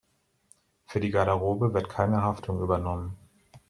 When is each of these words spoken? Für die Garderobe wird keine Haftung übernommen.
Für 0.87 0.99
die 0.99 1.11
Garderobe 1.11 1.75
wird 1.75 1.87
keine 1.87 2.23
Haftung 2.23 2.59
übernommen. 2.59 3.15